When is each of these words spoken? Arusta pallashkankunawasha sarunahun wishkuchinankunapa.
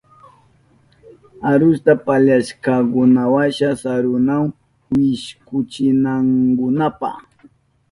Arusta 1.51 1.91
pallashkankunawasha 2.05 3.67
sarunahun 3.81 4.49
wishkuchinankunapa. 4.93 7.09